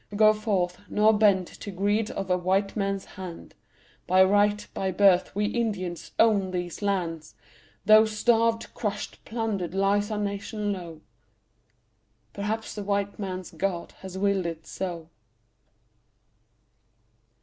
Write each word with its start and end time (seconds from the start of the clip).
Go 0.15 0.33
forth, 0.33 0.79
nor 0.89 1.13
bend 1.15 1.45
to 1.45 1.69
greed 1.69 2.09
of 2.09 2.29
white 2.43 2.75
men's 2.75 3.05
hands, 3.05 3.53
By 4.07 4.23
right, 4.23 4.67
by 4.73 4.89
birth 4.89 5.35
we 5.35 5.45
Indians 5.45 6.13
own 6.17 6.49
these 6.49 6.81
lands, 6.81 7.35
Though 7.85 8.05
starved, 8.05 8.73
crushed, 8.73 9.23
plundered, 9.25 9.75
lies 9.75 10.09
our 10.09 10.17
nation 10.17 10.73
low... 10.73 11.01
Perhaps 12.33 12.73
the 12.73 12.83
white 12.83 13.19
man's 13.19 13.51
God 13.51 13.91
has 14.01 14.17
willed 14.17 14.47
it 14.47 14.65
so. 14.65 15.07